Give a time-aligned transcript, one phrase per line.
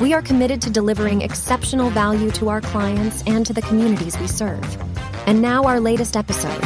[0.00, 4.26] we are committed to delivering exceptional value to our clients and to the communities we
[4.26, 4.62] serve.
[5.26, 6.62] And now, our latest episode.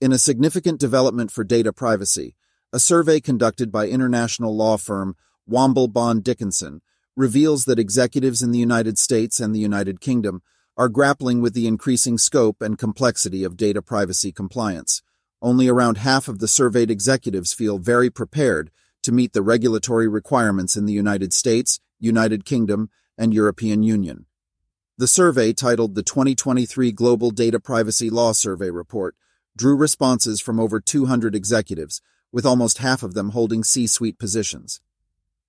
[0.00, 2.34] In a significant development for data privacy,
[2.72, 5.16] a survey conducted by international law firm
[5.48, 6.80] Womble Bond Dickinson
[7.14, 10.40] reveals that executives in the United States and the United Kingdom
[10.78, 15.02] are grappling with the increasing scope and complexity of data privacy compliance.
[15.42, 18.70] Only around half of the surveyed executives feel very prepared
[19.02, 24.26] to meet the regulatory requirements in the United States, United Kingdom, and European Union.
[24.98, 29.16] The survey, titled the 2023 Global Data Privacy Law Survey Report,
[29.56, 34.80] drew responses from over 200 executives, with almost half of them holding C suite positions.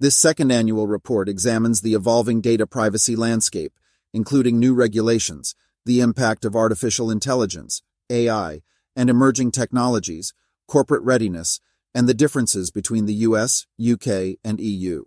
[0.00, 3.72] This second annual report examines the evolving data privacy landscape,
[4.12, 5.54] including new regulations,
[5.84, 8.62] the impact of artificial intelligence, AI,
[8.94, 10.34] and emerging technologies,
[10.66, 11.60] corporate readiness,
[11.94, 15.04] and the differences between the US, UK, and EU.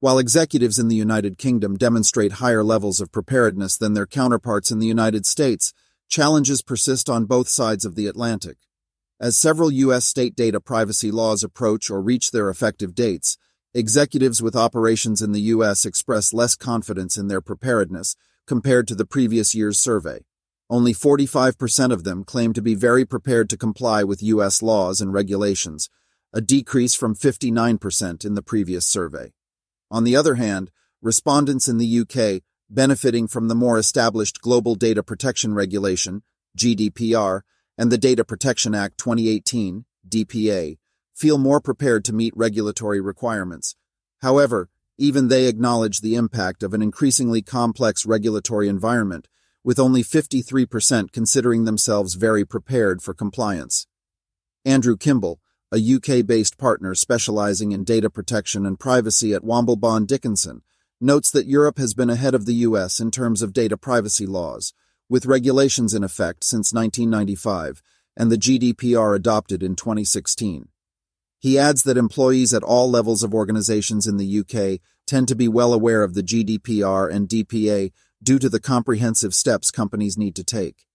[0.00, 4.78] While executives in the United Kingdom demonstrate higher levels of preparedness than their counterparts in
[4.78, 5.72] the United States,
[6.08, 8.58] challenges persist on both sides of the Atlantic.
[9.18, 10.04] As several U.S.
[10.04, 13.38] state data privacy laws approach or reach their effective dates,
[13.72, 15.86] executives with operations in the U.S.
[15.86, 20.20] express less confidence in their preparedness compared to the previous year's survey.
[20.70, 24.62] Only 45% of them claim to be very prepared to comply with U.S.
[24.62, 25.90] laws and regulations,
[26.32, 29.32] a decrease from 59% in the previous survey.
[29.90, 30.70] On the other hand,
[31.02, 36.22] respondents in the UK, benefiting from the more established Global Data Protection Regulation,
[36.56, 37.42] GDPR,
[37.76, 40.78] and the Data Protection Act 2018, DPA,
[41.14, 43.76] feel more prepared to meet regulatory requirements.
[44.22, 49.28] However, even they acknowledge the impact of an increasingly complex regulatory environment
[49.64, 53.86] with only 53% considering themselves very prepared for compliance.
[54.64, 55.40] Andrew Kimball,
[55.72, 60.62] a UK based partner specializing in data protection and privacy at Womble Bond Dickinson,
[61.00, 64.72] notes that Europe has been ahead of the US in terms of data privacy laws,
[65.08, 67.82] with regulations in effect since 1995
[68.16, 70.68] and the GDPR adopted in 2016.
[71.38, 75.48] He adds that employees at all levels of organizations in the UK tend to be
[75.48, 77.92] well aware of the GDPR and DPA
[78.24, 80.86] due to the comprehensive steps companies need to take.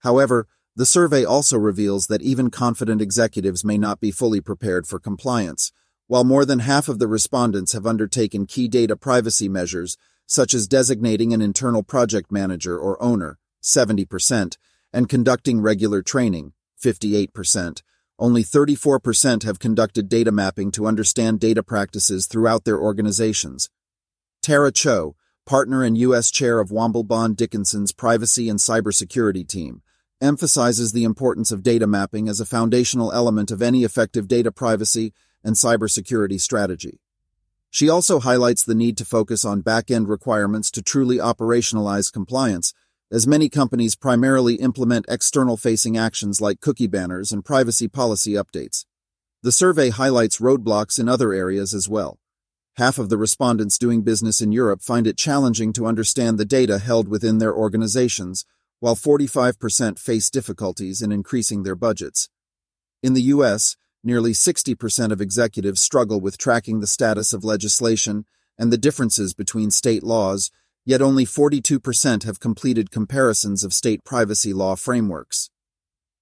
[0.00, 4.98] However, the survey also reveals that even confident executives may not be fully prepared for
[4.98, 5.72] compliance,
[6.06, 10.68] while more than half of the respondents have undertaken key data privacy measures, such as
[10.68, 14.56] designating an internal project manager or owner, 70%,
[14.92, 17.82] and conducting regular training, 58%.
[18.18, 23.68] Only 34% have conducted data mapping to understand data practices throughout their organizations.
[24.42, 26.30] Tara Cho, partner and U.S.
[26.30, 29.80] chair of Womble Bond Dickinson's privacy and cybersecurity team,
[30.20, 35.12] emphasizes the importance of data mapping as a foundational element of any effective data privacy
[35.44, 37.00] and cybersecurity strategy.
[37.70, 42.74] She also highlights the need to focus on back end requirements to truly operationalize compliance,
[43.12, 48.84] as many companies primarily implement external facing actions like cookie banners and privacy policy updates.
[49.42, 52.18] The survey highlights roadblocks in other areas as well.
[52.76, 56.78] Half of the respondents doing business in Europe find it challenging to understand the data
[56.78, 58.44] held within their organizations,
[58.80, 62.28] while 45% face difficulties in increasing their budgets.
[63.02, 68.26] In the U.S., nearly 60% of executives struggle with tracking the status of legislation
[68.58, 70.50] and the differences between state laws,
[70.84, 75.48] yet only 42% have completed comparisons of state privacy law frameworks.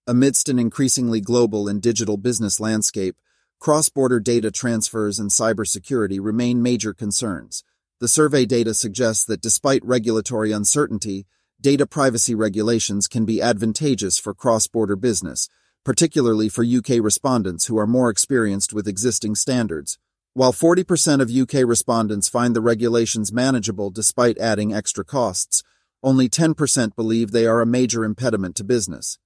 [0.06, 3.16] Amidst an increasingly global and digital business landscape,
[3.60, 7.64] Cross-border data transfers and cybersecurity remain major concerns.
[8.00, 11.26] The survey data suggests that despite regulatory uncertainty,
[11.60, 15.48] data privacy regulations can be advantageous for cross-border business,
[15.84, 19.98] particularly for UK respondents who are more experienced with existing standards.
[20.34, 25.62] While 40% of UK respondents find the regulations manageable despite adding extra costs,
[26.02, 29.18] only 10% believe they are a major impediment to business.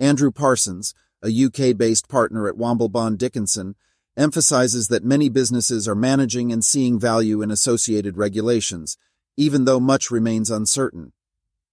[0.00, 3.74] Andrew Parsons, a UK based partner at Womble Bond Dickinson,
[4.16, 8.98] emphasizes that many businesses are managing and seeing value in associated regulations,
[9.36, 11.12] even though much remains uncertain.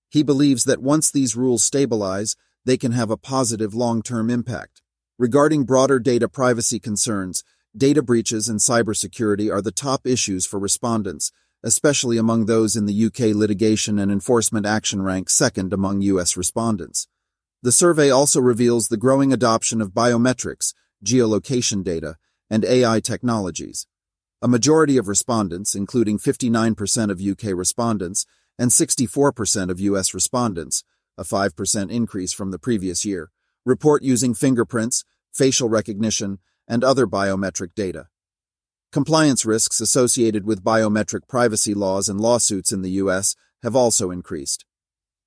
[0.09, 4.81] He believes that once these rules stabilize, they can have a positive long term impact.
[5.17, 7.43] Regarding broader data privacy concerns,
[7.75, 11.31] data breaches and cybersecurity are the top issues for respondents,
[11.63, 17.07] especially among those in the UK litigation and enforcement action rank second among US respondents.
[17.65, 22.17] The survey also reveals the growing adoption of biometrics, geolocation data,
[22.47, 23.87] and AI technologies.
[24.39, 28.27] A majority of respondents, including 59% of UK respondents
[28.59, 30.83] and 64% of US respondents,
[31.17, 33.31] a 5% increase from the previous year,
[33.65, 35.03] report using fingerprints,
[35.33, 38.09] facial recognition, and other biometric data.
[38.91, 43.35] Compliance risks associated with biometric privacy laws and lawsuits in the U.S.
[43.63, 44.65] have also increased.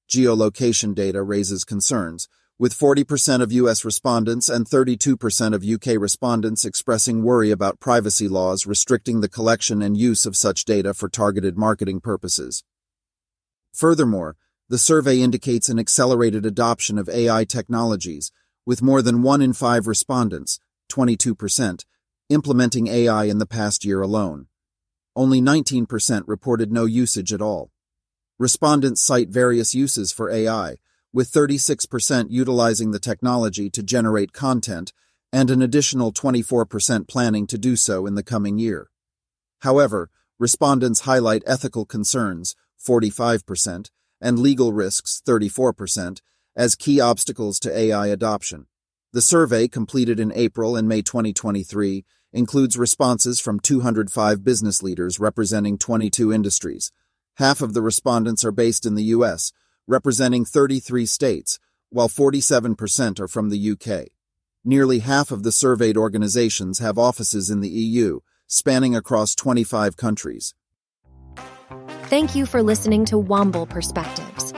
[0.08, 2.28] Geolocation data raises concerns,
[2.58, 3.84] with 40% of U.S.
[3.84, 9.98] respondents and 32% of UK respondents expressing worry about privacy laws restricting the collection and
[9.98, 12.64] use of such data for targeted marketing purposes.
[13.74, 14.36] Furthermore,
[14.70, 18.32] the survey indicates an accelerated adoption of AI technologies,
[18.64, 20.58] with more than one in five respondents,
[20.90, 21.84] 22%,
[22.30, 24.46] implementing AI in the past year alone.
[25.14, 27.70] Only 19% reported no usage at all.
[28.38, 30.76] Respondents cite various uses for AI,
[31.12, 34.92] with 36% utilizing the technology to generate content
[35.32, 38.90] and an additional 24% planning to do so in the coming year.
[39.62, 43.90] However, respondents highlight ethical concerns, 45%,
[44.20, 46.20] and legal risks, 34%,
[46.54, 48.66] as key obstacles to AI adoption.
[49.12, 55.76] The survey, completed in April and May 2023, includes responses from 205 business leaders representing
[55.76, 56.92] 22 industries.
[57.38, 59.52] Half of the respondents are based in the U.S.,
[59.86, 64.08] representing 33 states, while 47% are from the UK.
[64.64, 68.18] Nearly half of the surveyed organizations have offices in the EU,
[68.48, 70.52] spanning across 25 countries.
[72.06, 74.52] Thank you for listening to Womble Perspectives.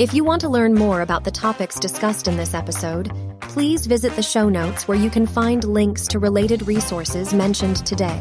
[0.00, 4.16] If you want to learn more about the topics discussed in this episode, please visit
[4.16, 8.20] the show notes where you can find links to related resources mentioned today.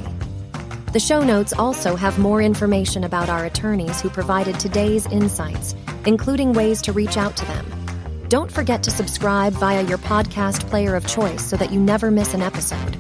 [0.92, 5.76] The show notes also have more information about our attorneys who provided today's insights,
[6.08, 8.26] including ways to reach out to them.
[8.28, 12.34] Don't forget to subscribe via your podcast player of choice so that you never miss
[12.34, 12.98] an episode.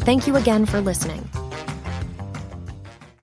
[0.00, 1.28] Thank you again for listening.